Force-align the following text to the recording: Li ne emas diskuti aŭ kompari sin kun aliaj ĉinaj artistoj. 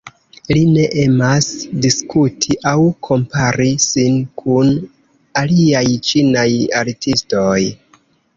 Li 0.55 0.61
ne 0.75 0.83
emas 1.01 1.49
diskuti 1.85 2.57
aŭ 2.71 2.79
kompari 3.09 3.67
sin 3.85 4.17
kun 4.43 4.73
aliaj 5.43 5.85
ĉinaj 6.09 6.49
artistoj. 6.83 7.61